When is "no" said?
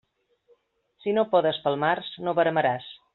1.17-1.27, 2.29-2.35